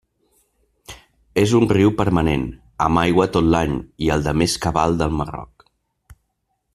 És 1.41 1.51
un 1.59 1.65
riu 1.77 1.91
permanent, 1.99 2.47
amb 2.87 3.01
aigua 3.03 3.27
tot 3.37 3.51
l'any, 3.57 3.77
i 4.07 4.11
el 4.19 4.27
de 4.29 4.37
més 4.41 4.59
cabal 4.65 5.01
del 5.03 5.15
Marroc. 5.23 5.69